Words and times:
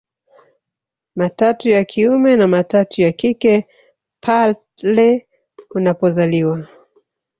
Matatu 1.15 1.69
ya 1.69 1.85
kiume 1.85 2.35
na 2.35 2.47
matatu 2.47 3.01
ya 3.01 3.11
kike 3.11 3.67
pale 4.21 5.27
unapozaliwa 5.71 6.67